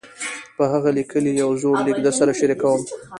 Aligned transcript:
پۀ 0.55 0.63
هغه 0.73 0.89
ليکلے 0.97 1.31
يو 1.41 1.49
زوړ 1.61 1.75
ليک 1.85 1.97
درسره 2.07 2.31
شريکووم- 2.39 2.83